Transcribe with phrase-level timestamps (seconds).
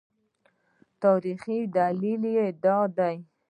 [1.03, 3.15] تاریخي دلیل یې دا دی.